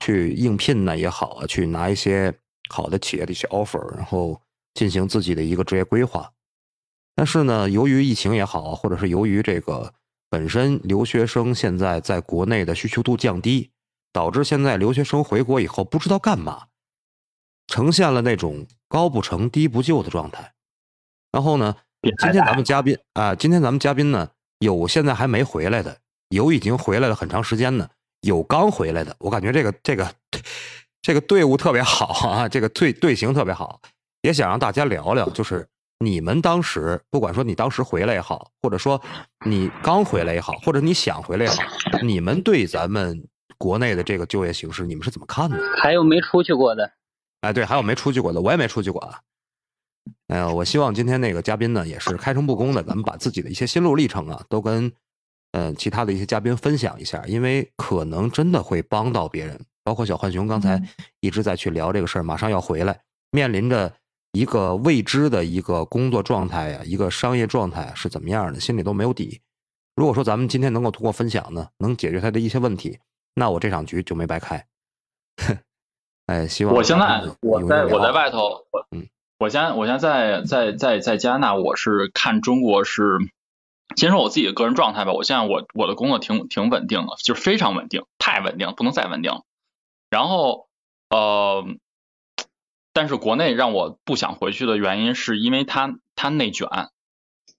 [0.01, 2.33] 去应聘呢也好啊，去拿一些
[2.71, 4.41] 好的企业的一些 offer，然后
[4.75, 6.33] 进行自己的一个职业规划。
[7.15, 9.93] 但是呢，由于疫情也好，或者是由于这个
[10.31, 13.71] 本身留学生现在在国内的需求度降低，
[14.13, 16.67] 导致现在留学生回国以后不知道干嘛，
[17.67, 20.53] 呈现了那种高不成低不就的状态。
[21.33, 21.77] 然后呢？
[22.01, 29.17] 今天咱们嘉宾啊，今天咱们嘉宾呢，有现在还没回来的，有已经回来了很长时间的，有刚回来的。
[29.19, 30.15] 我感觉这个这个
[31.03, 33.81] 这个队伍特别好啊，这个队队形特别好，
[34.23, 35.69] 也想让大家聊聊，就是
[36.01, 39.01] 你们当时，不管说你当时回来也好，或者说
[39.45, 41.63] 你刚回来也好，或者你想回来也好，
[42.03, 43.27] 你们对咱们
[43.59, 45.59] 国内的这个就业形势，你们是怎么看的？
[45.83, 46.93] 还有没出去过的？
[47.41, 49.19] 哎，对，还有没出去过的，我也没出去过啊。
[50.29, 54.91] 哎呀，我希望今天那个嘉宾呢，也是开诚布公的，咱们把自己的一些心路历程啊，都跟
[55.53, 59.61] 嗯其他的一些嘉宾分享一下，因为可能真的会帮到别人。
[59.85, 60.83] 包括小浣熊刚才
[61.21, 63.93] 一直在去聊这个事儿，马上要回来，面临着
[64.39, 69.41] 一个未知的一个工作状态呀，一个商业状态是怎么样的，心里都没有底。
[69.97, 73.01] 如果说咱们今天能够通过分享呢，能解决他的一些问题，
[73.35, 74.65] 那我这场局就没白开。
[76.27, 79.09] 哎，希望我现在我在我在外头，我嗯。
[79.41, 83.19] 我现在我现在在在在在加拿大，我是看中国是，
[83.97, 85.13] 先说我自己的个人状态吧。
[85.13, 89.43] 我现在我我的工作挺挺稳定的，就是非常稳定，太稳定，不能再稳定。
[90.11, 90.69] 然后
[91.11, 91.65] 呃，
[92.99, 96.69] 但是国内让我不想回去的原因，是因为他他内卷，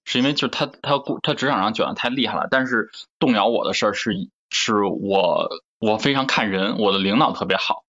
[0.04, 2.50] 是因为就是他他他职场上卷的太厉害了。
[2.52, 4.12] 但是动摇我的事儿是
[4.50, 5.48] 是我
[5.80, 7.86] 我非常看人，我的领导特别好。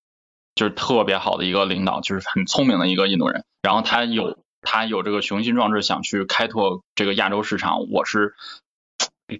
[0.54, 3.44] 就是特别好的一个领导，就是很聪明的一个印度人。
[3.62, 7.88] 然后他有他有这个雄心壮志，想去开拓这个亚洲市场。
[7.90, 8.34] 我是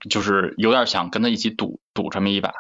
[0.09, 2.55] 就是有点想跟他一起赌赌这么一把，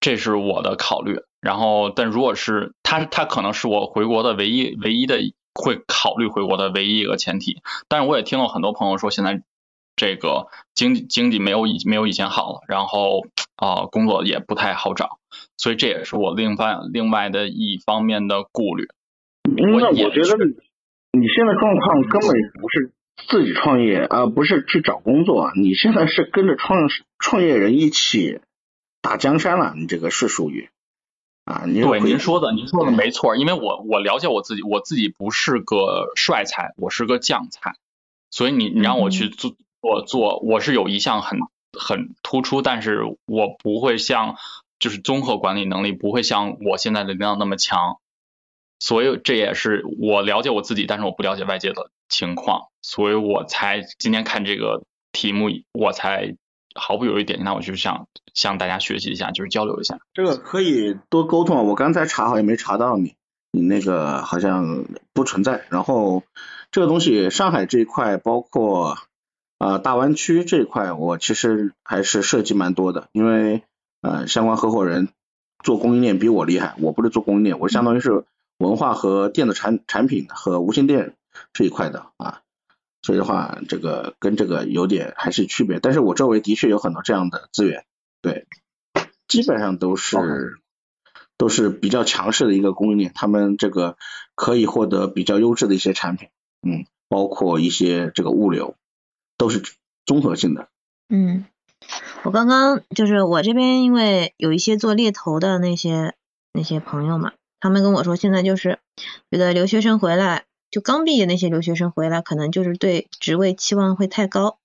[0.00, 1.20] 这是我的考虑。
[1.40, 5.18] 然后，但如果是他，他可能是我回国的唯一唯一的
[5.54, 7.62] 会考虑回国的唯一一个前提。
[7.88, 9.42] 但是我也听到很多朋友说，现在
[9.96, 13.26] 这个经济经济没有以没有以前好了，然后
[13.56, 15.18] 啊工作也不太好找。
[15.56, 18.88] 所以这也是我另外另外的一方面的顾虑。
[19.56, 20.36] 因为我觉得
[21.12, 22.92] 你现在状况根本不是
[23.28, 28.40] 自己创业啊，不是去找工作，你现在是跟着创创业人一起
[29.02, 29.74] 打江山了。
[29.76, 30.68] 你这个是属于
[31.50, 33.36] 啊，对您说的，您说的没错。
[33.36, 37.74] 因为我我了解我自己，我自己不是个帅才，我是个将才。
[38.30, 41.38] 所以你你让我去做做做，我是有一项很
[41.78, 44.36] 很突出，但是我不会像。
[44.78, 47.98] 就是综合管理能力不会像我现在的领导那么强，
[48.78, 54.82] 所以这也是我了解我自己，但是我不了解外界的情况，所以我才今天看这个
[55.12, 56.34] 题目，我才
[56.74, 59.98] 毫不犹豫点进来，我就想向大家学习一下，就是交流一下。
[60.12, 63.14] 这个可以多沟通啊，我刚才查好像没查到你，
[63.52, 65.64] 你那个好像不存在。
[65.70, 66.22] 然后
[66.70, 68.98] 这个东西，上海这一块，包括
[69.58, 73.62] 啊大湾区这一块，我其实还是涉及蛮多的，因为。
[74.02, 75.10] 呃，相关合伙人
[75.62, 78.24] 做供应链比我厉害，我不是做供应链，我相当于是
[78.56, 81.12] 文化和电子产产品和无线电
[81.52, 82.40] 这一块的啊，
[83.02, 87.84] 所以的话，这个跟这个有点还是区别，但是我周围的确有很多这样的资源，
[88.22, 88.46] 对，
[89.28, 90.16] 基本上都是
[91.36, 93.96] 都是比较强势的一个供应链，他们这个
[94.34, 96.28] 可以获得比较优质的一些产品，
[96.62, 98.76] 嗯，包括一些这个物流
[99.36, 99.62] 都是
[100.04, 100.68] 综合性的，
[101.08, 101.44] 嗯。
[102.22, 106.14] 我刚刚就是我这边，因为有一些做猎头的那些
[106.52, 108.78] 那些朋友嘛，他们跟我说，现在就是
[109.30, 114.58] 觉得留学生回来，就刚毕业那些留学生回来，可能就是对职位期望会太高。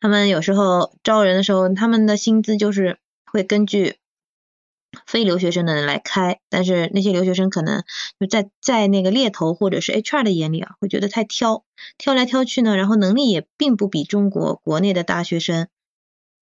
[0.00, 3.96] 他们有时候招人的时候，他们的薪资就是会根据
[5.06, 7.82] 非留学生的人来开，但是那些留学生可能
[8.20, 11.64] 就在在那个猎头或者是 HR 的眼里啊，会觉得太挑，
[11.98, 15.68] 挑来挑去呢，然后能力也并不比中国国内的大学生。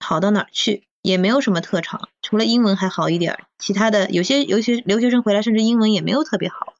[0.00, 6.73] 好到哪儿去，也没有什么特长，除了英文还好一点，其他的有些有些留学生回来甚至英文也没有特别好，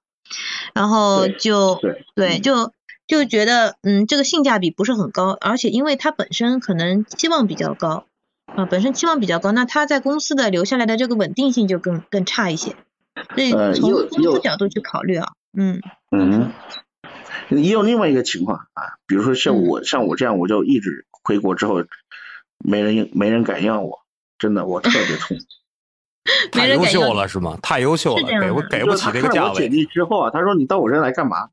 [0.74, 1.80] 然后就
[2.14, 2.72] 对就
[3.06, 8.06] 就觉得嗯这个性价比不是很高，而且因为他本身可能期望比较高
[8.46, 12.76] 啊，本身期望比较高，那他在公司的留下来的这个稳定性就更更差一些，
[13.34, 16.52] 所以从公司角度去考虑啊，嗯嗯。
[17.50, 21.84] 也有另外一个情况啊，比如说像我像我这样，我就一直回国之后，
[22.58, 23.98] 没人没人敢要我，
[24.38, 25.36] 真的我特别痛。
[26.50, 27.58] 太优秀了是吗？
[27.62, 29.50] 太优秀了，给不给不起这个价位。
[29.50, 31.50] 我简历之后啊，他说你到我这来干嘛？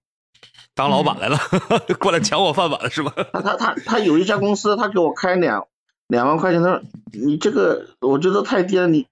[0.73, 1.37] 当老板来了，
[1.99, 3.13] 过来抢我饭碗了是吧？
[3.33, 5.67] 他他他他有一家公司，他给我开两
[6.07, 6.81] 两万块钱，他说
[7.11, 9.07] 你这个我觉得太低了，你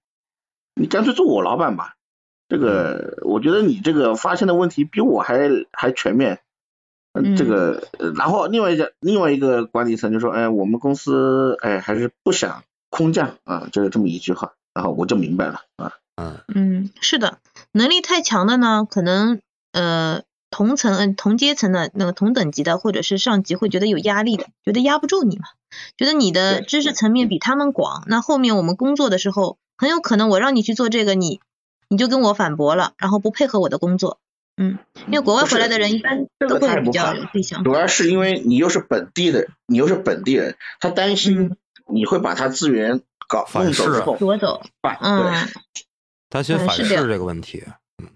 [0.75, 1.95] 你干脆做我老板吧。
[2.47, 6.39] 这个我觉得你这个发现的问题比我还还全面。
[7.35, 7.83] 这个，
[8.15, 17.39] 然后另外一家另外一个管理层就说，哎，我们公司哎还是不想空降啊，就是这么一句话，然后我就明白了啊，嗯嗯，是的，
[17.73, 19.41] 能力太强的呢，可能
[19.73, 25.43] 呃同层嗯同阶层的那个同等级的或者是上级会觉得有压力的，觉得压不住你嘛，
[25.97, 31.41] 觉得你的知识层面比他们广，那后面我们工作的时候，很有可能我让你去做这个，你
[31.89, 34.19] 你就跟我反驳了，然后不配合我的工作。
[34.55, 37.65] 嗯，因为国外回来的人一般都会比较内向。
[37.65, 41.57] 主要是因为你又是本地的，你又是本地人，他担心
[41.91, 43.83] 你会把他资源搞反噬
[44.19, 44.61] 夺走。
[44.99, 45.47] 嗯，
[46.27, 47.63] 担心反噬这个问题。
[47.99, 48.09] 嗯，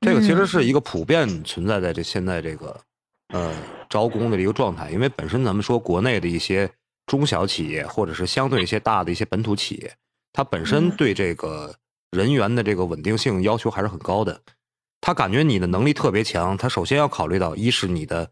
[0.00, 2.80] 这个其实是一个普遍存在在这现在这个
[3.28, 3.54] 呃
[3.88, 6.68] 招工的一个状态，因为本身咱们说国内的一些
[7.06, 9.94] 中小企业或者是相对一些大的一些本土企业，
[10.32, 11.74] 它本身对这个
[12.10, 14.40] 人员的这个稳定性要求还是很高的。
[15.00, 18.28] 他感觉你的能力特别强，他首先要考虑到一是你的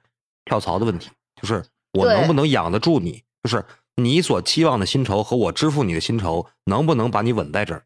[0.46, 3.64] 跳槽的问题，就是我能不能养得住你，就是
[3.96, 7.82] 你所期望的薪酬和我支付你的薪酬能不能把你稳在这儿。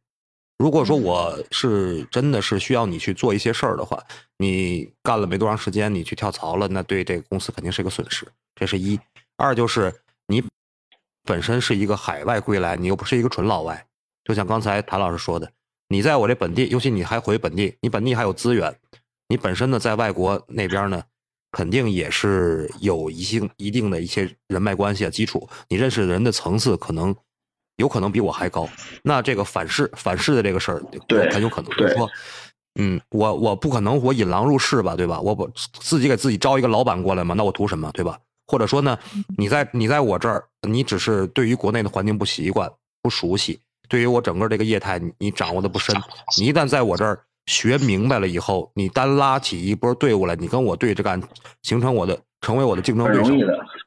[0.59, 4.05] 如果说我是真的是需要你去做一些事儿的话，
[4.37, 8.27] 你干了没多长时间，你去跳槽了，那对这个公司肯定是一个损失。
[8.55, 8.99] 这是一，
[9.37, 10.43] 二就是你
[11.25, 13.87] 本身是一个海外归来，你又不是一个纯老外，
[14.25, 15.51] 就像刚才谭老师说的。
[15.89, 18.77] 你在我这本地，尤其你还回本地，你本地还有资源，
[19.29, 21.03] 你本身呢在外国那边呢，
[21.53, 27.15] 肯定也是有一些一定的一些人脉关系啊基础，你认识的人的层次可能
[27.77, 28.69] 有可能比我还高。
[29.03, 32.09] 那这个反噬反噬的这个事儿，对，很有可能就是说，
[32.79, 35.21] 嗯，我我不可能我引狼入室吧，对吧？
[35.21, 38.19] 我不自己给自己招一个老板过来嘛，那我图什么，对吧？
[38.47, 38.99] 或者说呢，
[39.37, 42.71] 你在你在我这儿，你只是对于国内的环境不习惯
[43.03, 43.61] 不熟悉。
[43.89, 45.97] 对于我整个这个业态，你掌握的不深。
[46.39, 51.21] 你一旦在我这儿学明白了以后，你单拉起一波队伍来，你跟我对着干，
[51.63, 53.33] 形成我的成为我的竞争对手。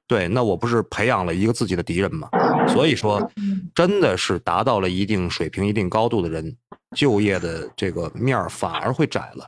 [0.05, 2.27] 对，那我不是培养了一个自己的敌人吗？
[2.67, 3.31] 所以说，
[3.73, 6.55] 真的是达到了一定水平、一定高度的人，
[6.95, 9.47] 就业的这个面儿反而会窄了。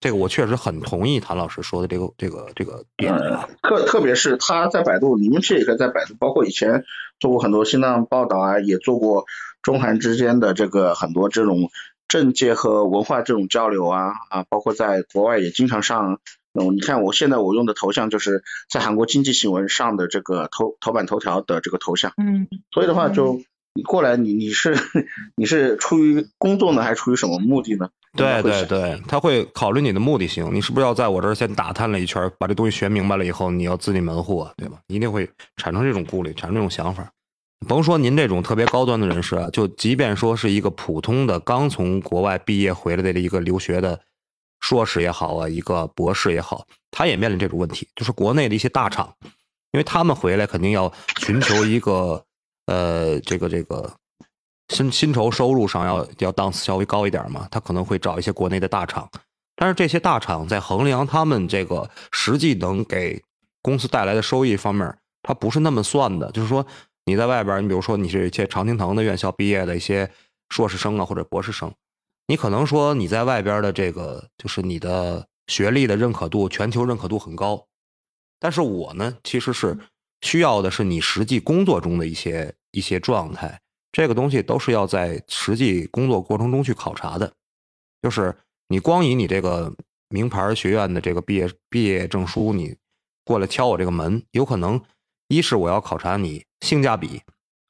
[0.00, 3.14] 这个我确实很同意谭老师说的这个这个这个点。
[3.62, 6.84] 特特别是他在百度，你们其实也可以在百度，包括以前
[7.20, 9.24] 做过很多新浪报道啊，也做过。
[9.62, 11.70] 中韩之间的这个很多这种
[12.08, 16.20] 政界和文化这种交流啊啊，包括在国外也经常上。
[16.58, 22.12] 嗯，你看我现在我用的头像就是在韩国经济新闻上的这个头头版头条的这个头像。
[22.16, 22.48] 嗯。
[22.72, 23.40] 所以的话，就
[23.74, 24.74] 你过来，你你是
[25.36, 27.90] 你是出于工作呢，还是出于什么目的呢？
[28.16, 30.48] 对对对，他会考虑你的目的性。
[30.50, 34.78] 你是不是要在我这儿先打探了一圈，把这东西学明白了以后，你要自立门户啊，对吧？
[34.86, 37.06] 一定会产生这种顾虑，产生这种想法。
[37.66, 44.00] 甭说您这种特别高端的人士啊，就即便说是一个普通的刚从国外毕业回来的一个留学的
[44.60, 49.12] 硕士也好啊，一个博士也好，他也面临这种问题，就是国内的一些大厂，
[49.72, 52.24] 因为他们回来肯定要寻求一个
[52.66, 53.92] 呃这个这个
[54.68, 59.08] 薪薪酬收入上要要档次稍微高一点嘛，他可能会找一些国内的大厂，
[59.56, 63.22] 但是这些大厂在衡量他们这个实际能给
[63.60, 66.64] 公司带来的收益方面，他不是那么算的，就是说。
[67.06, 70.10] 你在外边，你比如说你是一些常青藤的院校毕业的一些
[70.50, 71.72] 硕士生啊，或者博士生，
[72.26, 77.68] 你可能说你在外边的这个就是你的学历的认可度，全球认可度很高。
[78.40, 79.78] 但是我呢，其实是
[80.20, 83.60] 需要的是你实际工作中的一些一些状态，
[83.92, 87.32] 这个东西都是要在实际工作过程中去考察的。
[88.02, 89.72] 就是你光以你这个
[90.08, 92.76] 名牌学院的这个毕业毕业证书，你
[93.24, 94.82] 过来敲我这个门，有可能。
[95.28, 97.22] 一是我要考察你性价比，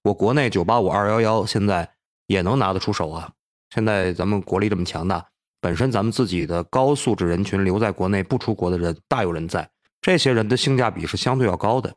[0.04, 1.94] 我国内九八五二幺幺现在
[2.26, 3.32] 也能拿得出手啊。
[3.74, 5.26] 现在咱们国力这么强大，
[5.60, 11.94] 本身咱们自己的高素质人群留在国内不出国的人大有人在，这些人的性价比是相对要高的。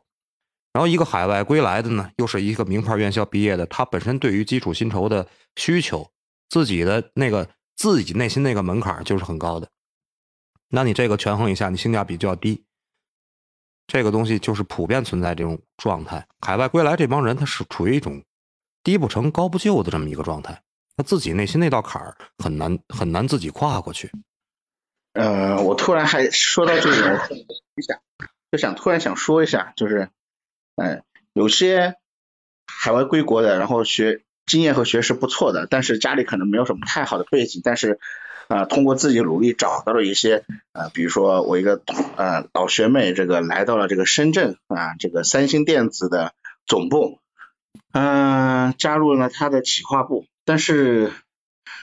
[0.72, 6.10] 然后一个海外归来的呢，又是一个名牌院校毕业的，他本身对于基础薪酬的需求，
[6.48, 9.68] 自己的那个自己内心那个门槛就是很高的。
[10.68, 12.64] 那你这个权衡一下，你性价比就要低。
[13.90, 16.24] 这个东西就是普遍存在这种状态。
[16.40, 18.22] 海外归来这帮人，他是处于一种
[18.84, 20.62] 低不成高不就的这么一个状态，
[20.96, 24.12] 他自己内心那道坎儿很难很难自己跨过去。
[25.14, 27.18] 呃，我突然还说到这个，
[27.74, 27.98] 我想
[28.52, 30.08] 就想突然想说一下，就是，
[30.76, 31.96] 嗯，有些
[32.68, 37.98] 海外归国的，然后学经验和学识不错的，但是家里可能没有什么太好的背景，但是。
[38.50, 41.80] 啊，通过自己努力找到了一些，啊，比如说我一个
[42.16, 46.34] 呃老学妹，这个来到了这个深圳啊，这个三星电子的
[46.66, 47.20] 总部，
[47.92, 50.26] 嗯，加入了他的企划部。
[50.44, 51.12] 但是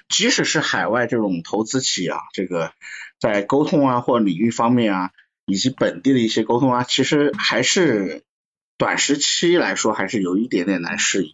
[0.10, 2.74] 即使是海外这种投资企业啊，这个
[3.18, 5.12] 在沟通啊或领域方面啊，
[5.46, 8.26] 以及本地的一些沟通啊，其实还是
[8.78, 11.34] 短时期来说还是有一点点难适应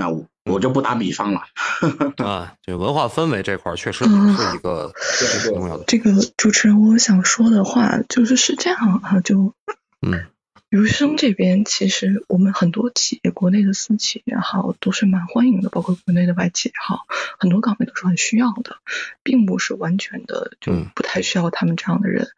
[0.00, 0.08] 啊。
[0.46, 1.42] 我就不打比方了
[2.24, 4.10] 啊，就文化氛围这块确实是
[4.56, 5.84] 一个最重要的。
[5.86, 9.54] 这个主持人，我想说的话就是是这样啊，就
[10.00, 10.26] 嗯，
[10.70, 17.04] 留学生这边其实我们很多企业，国内的私企也好，都是蛮欢迎的，包括国内的外企也好，
[17.38, 18.78] 很多岗位都是很需要的，
[19.22, 22.28] 并不是完全的就不太需要他们这样的人。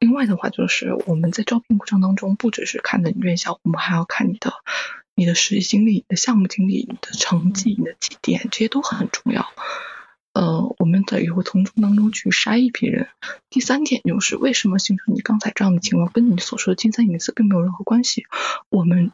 [0.00, 4.54] 另外的话，就是我们在招聘过程当中，不只是看的院校，我们还要看你的。
[5.14, 9.46] 你的实习经历、你的项目经历、你的成绩、你的绩点，这些都很重要。
[10.32, 13.08] 呃，我们得会从中当中去筛一批人。
[13.50, 18.24] 第三点就是，为什么形成你刚才这样的情况，跟你所说的金三银四并没有任何关系。
[18.70, 19.10] 我们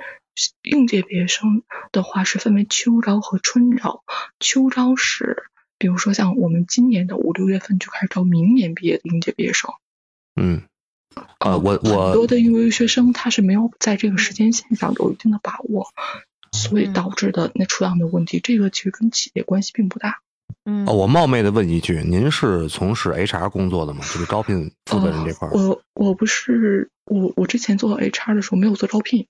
[0.63, 4.05] 应届毕业生的话是分为秋招和春招。
[4.39, 5.43] 秋招是，
[5.77, 9.73] 比如说像我们今年的五六月份就开始招明年毕业的应届毕业生。
[10.37, 10.63] 嗯。
[11.39, 15.87] 啊，我我很多的因为学生他是没有在这个时间线上有一定的把握，
[16.53, 20.21] 所以导致的那出样的问题，这个其实跟企业关系并不大。
[20.65, 24.01] 嗯，我冒昧的问一句，您是从事 HR 工作的吗？
[24.01, 25.49] 就是招聘负责人这块？
[25.51, 29.27] 我我不是，我我之前做 HR 的时候没有做招聘，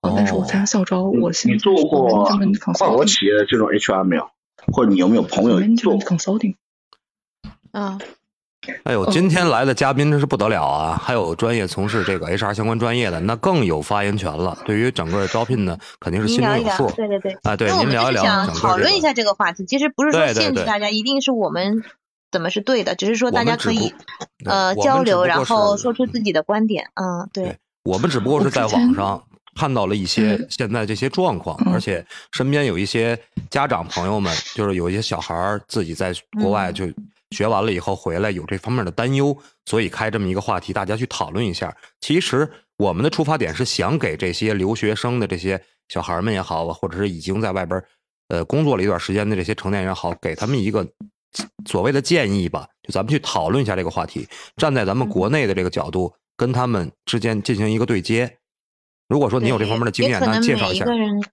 [0.00, 1.04] 但是我参加校招。
[1.04, 4.30] 我现在做过跨国企业的这种 HR 没有？
[4.72, 6.54] 或者你有没有朋友做 consulting？
[7.72, 7.98] 啊。
[8.84, 11.00] 哎呦，今天来的嘉宾真是不得了啊！
[11.02, 14.56] 还有专业从事这个 HR 相关专业的，那更有发言权了。
[14.64, 16.88] 对于整个招聘呢，肯定是心里有数。
[16.92, 18.22] 对对对，啊，对，您聊一聊。
[18.22, 21.82] 想讨论一下这个话题，其实不是说限制大家一定是我们
[22.30, 23.92] 怎么是对的，只是说大家可以
[24.44, 26.84] 呃交流，然后说出自己的观点。
[26.94, 27.56] 嗯，对。
[27.82, 29.20] 我们只不过是在网上
[29.56, 33.18] 看到了一些现在这些状况，而且身边有一些
[33.50, 36.86] 家长朋友们，就是有一些小孩自己在国外就。
[37.32, 41.74] 学完了以后回来有这方面的担忧，所以开这么一个话题，大家去讨论一下。
[42.00, 47.82] 其实我们的出发点是想给这些留学生的这些小孩们也好，或者是已经在外边
[48.28, 50.86] 呃工作了一段时间的这些成年人也好，给他们一个
[51.66, 52.68] 所谓的建议吧。
[52.82, 58.38] 就咱们去讨论一下这个话题，站在咱们国内的这个角度，跟他们之间进行一个对接。
[59.12, 60.86] 如果说你有这方面的经验，那介绍一下，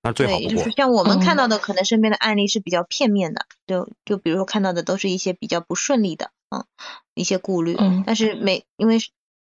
[0.04, 0.52] 那最好不过。
[0.52, 6.66] 就是像我们看到的，可能身边的案例是比较片面的，就就比如说看到的都是一些比较不顺利的，嗯，
[7.16, 7.78] 一些顾虑。
[7.80, 8.04] 嗯。
[8.06, 8.98] 但是每因为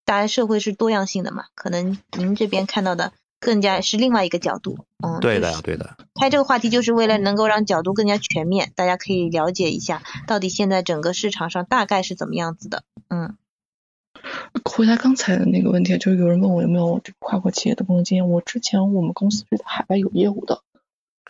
[0.04, 5.20] 大家社会是多样性的嘛，可能您这边看到的更加是另外一个角度，嗯。
[5.20, 5.96] 对的，对的。
[6.20, 13.38] 开这个话题就是为了能够让角度更加全面，大家可以了解一下到底现在整个市场上大概是怎么样子的，嗯。
[14.64, 18.30] 回答刚才的那个问题，就是有人问我有没有这个跨国企业的工作经验。
[18.30, 20.62] 我之前我们公司是在海外有业务的，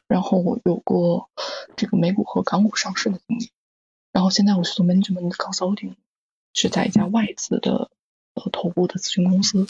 [0.07, 1.29] 然后我有过
[1.75, 3.49] 这个美股和港股上市的经历，
[4.11, 5.95] 然后现在我是做 management consulting，
[6.53, 7.89] 是在一家外资的
[8.35, 9.67] 呃头部的咨询公司。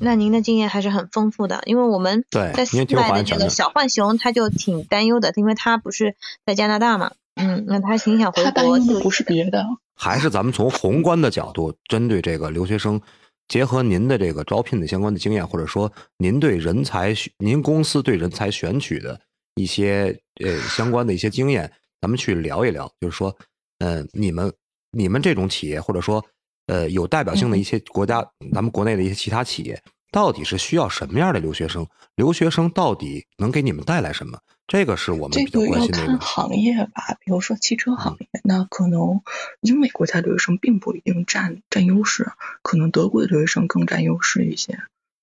[0.00, 9.66] 那您的经验还是很丰富的，因为我们在西外的这个小浣熊他就挺担忧的，因为他不是在加拿大嘛，嗯，那他挺想回国，的不是别的。
[9.94, 13.00] 还是咱们从宏观的角度，针对这个留学生，
[13.48, 19.20] 结合您的这个招聘的相关的经验，或者说您对人才、您公司对人才选取的
[19.54, 22.90] 一些呃相关的一些经验，咱们去聊一聊。
[23.00, 23.36] 就是说，
[23.78, 24.52] 嗯，你们
[24.90, 26.24] 你们这种企业，或者说
[26.66, 28.20] 呃有代表性的一些国家，
[28.52, 29.80] 咱们国内的一些其他企业，
[30.14, 31.88] 到底是需要什么样的留学生？
[32.14, 34.38] 留学生到底能给你们带来什么？
[34.68, 35.98] 这个是我们比较关心的。
[35.98, 39.22] 这个要看行业吧，比如说汽车行业，那可能
[39.60, 42.30] 英美国家留学生并不一定占占优势，
[42.62, 44.78] 可能德国的留学生更占优势一些。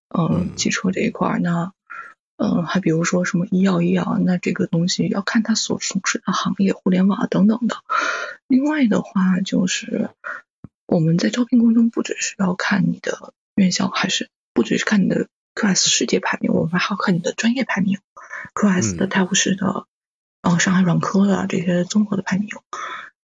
[0.09, 1.71] 嗯，汽车这一块，那
[2.35, 7.77] 嗯，还比如说什么医药、医药，那这个东西要看他所从事的行业，互联网等等的。
[8.45, 10.09] 另外的话，就是
[10.85, 14.29] 我们在招聘过程中不只是要看你的院校，还是。
[14.61, 17.97] 不只是看你的 QS 世界排名，我们还要看你的专业排名
[18.53, 19.87] ，QS 的泰晤士的，
[20.43, 22.47] 嗯，上海软科的这些综合的排名。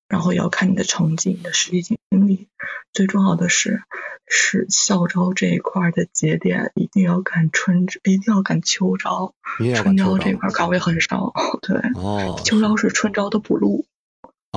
[0.08, 2.48] 然后也要看你的成绩、你的实际经历，
[2.92, 3.84] 最重要的是
[4.26, 9.36] 是校招这一块的节点，一定要赶春，一定要赶秋招。
[9.76, 11.78] 春招这块岗位很少， 对。
[11.94, 12.42] 哦。
[12.44, 13.86] 秋招是春招的补录。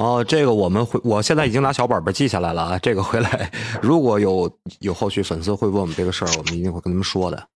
[0.00, 2.78] 哦，这个我们会，我现在已经拿小本本记下来了啊。
[2.78, 7.46] 这个回来如果有有后续粉丝会问我们这个事儿，我们一定会跟他们说的。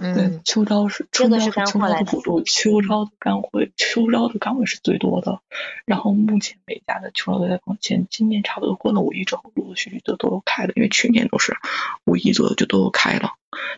[0.00, 5.40] 嗯，秋招是春招是秋招的补助，秋招的岗位，秋招的岗位是最多的。
[5.84, 11.56] 然后目前每家的秋招都在往前，今年差不多过了五一之后，陆陆续续的都有开了，因为去年都是
[12.04, 13.30] 五一左右就都有开了，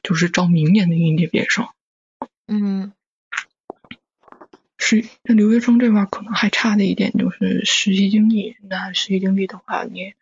[0.03, 1.67] 就是招明年的应届毕业生。
[2.47, 2.93] 嗯，
[4.83, 8.57] 是那留学生这块可能还差的一点就是实习经历。
[8.69, 10.13] 那实习经历的话，你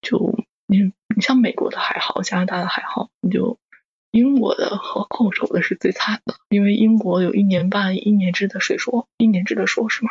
[0.00, 3.58] 就你你像美国的还好，加拿大的还好，你就。
[4.12, 10.10] 英国的和澳洲的是最惨的，因为英国有一年半一年制的水硕，一年制的硕士嘛，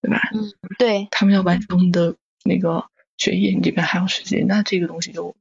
[0.00, 0.20] 对吧？
[0.32, 1.08] 嗯，对。
[1.10, 2.14] 他们要完成的
[2.44, 5.34] 那个学业，你这边还要实习，那这个东西就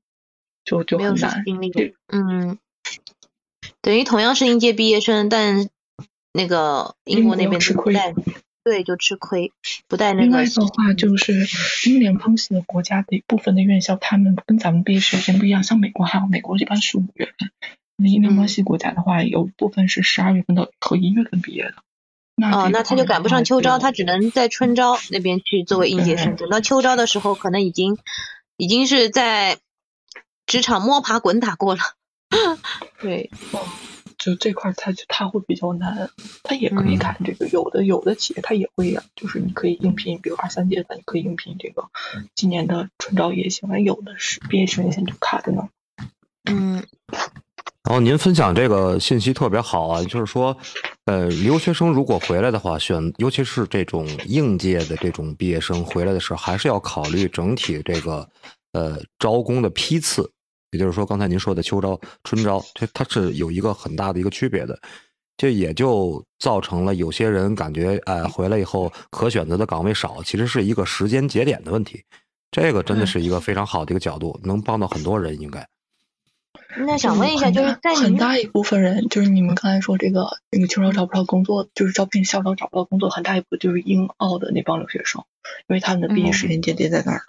[0.66, 1.44] 就就很难。
[2.08, 2.58] 嗯，
[3.82, 5.70] 等于同样是应届毕业生，但
[6.34, 7.96] 那个英国那边吃亏。
[8.64, 9.52] 对，就吃亏，
[9.88, 10.22] 不带那个。
[10.22, 11.48] 另外的话，就是
[11.90, 17.50] 英联邦系的国家的部分的院校，他们跟咱们毕业时间不一样，像美国还有美国一般是五月份。
[17.98, 21.74] 那英联邦系国家的话，有部分是十二月份到和一月份毕业的。
[22.52, 26.36] 哦，那他就赶不上秋招，他只能在春招那边去作为应届生。
[26.36, 27.98] 等到秋招的时候，可能已经
[28.58, 29.58] 已经是在
[30.46, 31.82] 职场摸爬滚打过了。
[33.02, 33.32] 对，
[34.24, 36.10] 就这块，它就它会比较难。
[36.44, 41.90] 它也可以看这个，有的有的企业它也会呀，就是你可以应聘，比如二三届的，你可以应聘这个
[42.36, 43.68] 今年的春招也行。
[43.84, 45.68] 有的是毕业生现在就卡着呢。
[46.50, 46.84] 嗯。
[47.84, 50.56] 然后您分享这个信息特别好啊，就是说，
[51.06, 58.30] 呃，留学生如果回来的话，选尤其是这种应届的这种毕业生回来的时候，还是要考虑整体这个
[58.74, 60.32] 呃招工的批次，
[60.72, 64.80] 也就是说刚才您说的秋招、春招，它它是有一个很大的一个区别的，
[65.38, 72.04] 这也就造成了有些人感觉，哎，回来以后可选择的岗位少，其实是一个时间节点的问题。
[72.52, 75.68] 这个真的是一个非常好的一个角度，能帮到很多人，应该。
[76.78, 85.24] 那想问一下，就是在很大一部分人，就是你们刚才说这个那个秋招找不到工作，就是招聘校招找不到工作，很大一部分就是英澳的那帮留学生，
[85.68, 87.24] 因为他们的毕业时间节点在那儿。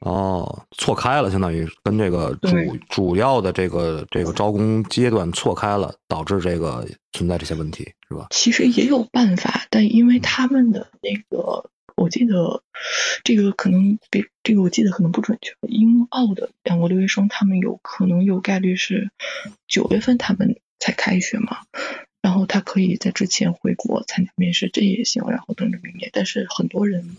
[0.00, 2.56] 哦，错开了，相当于跟这个主
[2.88, 8.26] 主要的这个这个招工阶段错开了，导致这个存在这些问题，是吧？
[8.30, 11.70] 其实也有办法，但因为他们的那个。
[11.98, 12.62] 我记得
[13.24, 15.54] 这个可能比这个我记得可能不准确。
[15.66, 19.10] 英澳的两国留学生，他们有可能有概率是
[19.66, 21.60] 九月份他们才开学嘛，
[22.20, 25.24] 然后他可以在之前回国参加面试，这也行。
[25.30, 27.16] 然后等着明年，但是很多人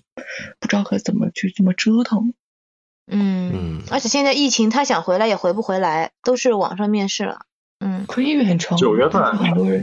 [0.59, 2.35] 不知道该怎么去这么折腾。
[3.09, 7.45] 嗯，而且现在疫情，他想回来也回不回来，都是网上面试了。
[7.79, 8.77] 嗯，可以远程。
[8.77, 9.21] 九月份，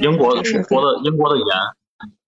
[0.00, 1.46] 英国的英国的英国的研。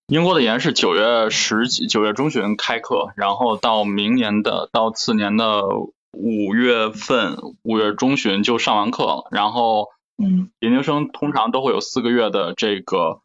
[0.09, 5.65] 英国的研是九月十几，九月中旬开课，然后到明年的到次年的
[6.13, 9.27] 五月份，五月中旬就上完课了。
[9.33, 13.21] 然后，嗯，研究生通常都会有四个月的这个，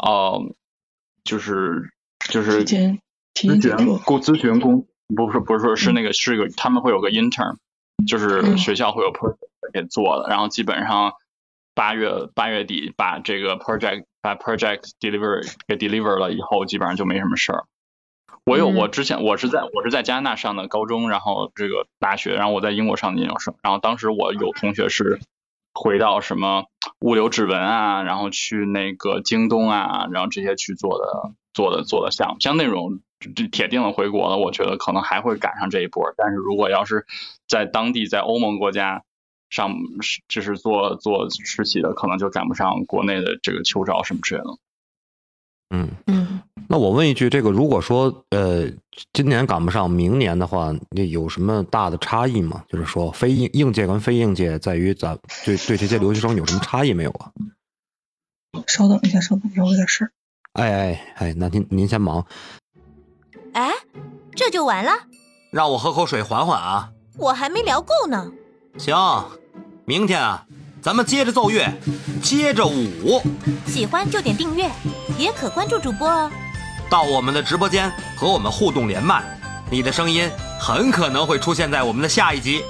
[0.00, 0.42] 呃，
[1.22, 1.92] 就是
[2.28, 7.56] 就是咨询工咨询工，不是不是说是那个是个他们会有个 intern，
[8.06, 9.38] 就是学校会有 project
[9.72, 11.14] 给做的，然后基本上
[11.74, 14.04] 八月八月底把这个 project。
[14.24, 17.64] 把 project deliver 给 deliver 了以后，基本上就没什么事儿。
[18.46, 23.54] 我有我之前我是在我是在加拿大上的高中，然后这个大学，然后我在英国上的研究生。
[23.62, 25.20] 然后当时我有同学是
[25.74, 26.64] 回到什么
[27.00, 32.40] 物流指纹啊，然后去那个京东啊，然后这些去做的做的做的项目。
[32.40, 33.00] 像那种
[33.32, 36.12] 铁定了回国了，我觉得可能还会赶上这一波。
[36.16, 37.06] 但是如果要是
[37.48, 39.02] 在当地在欧盟国家，
[39.50, 39.72] 上
[40.26, 44.46] 就是做做实习的，可能就赶不上国内的这个秋招什么之类的。
[45.70, 48.68] 嗯嗯，那我问一句，这个如果说呃
[49.12, 52.64] 今年赶不上，明年的话，那有什么大的差异吗？
[52.68, 57.30] 就是说非应应届跟非应届，在于咱对对这些留学生有什么差异没有啊？
[58.66, 60.12] 稍等一下，稍等一下，我有点事儿。
[60.52, 62.26] 哎哎哎，那您您先忙。
[63.54, 63.72] 哎，
[64.36, 64.92] 这就完了？
[65.50, 66.90] 让我喝口水缓缓啊。
[67.16, 68.30] 我还没聊够呢。
[68.78, 68.94] 行。
[69.86, 70.44] 明天啊，
[70.80, 71.70] 咱们接着奏乐，
[72.22, 73.22] 接着舞。
[73.66, 74.70] 喜欢就点订阅，
[75.18, 76.30] 也可关注主播哦。
[76.88, 79.22] 到我们的直播间和我们互动连麦，
[79.70, 82.64] 你的声音很可能会出现在我们的下一集。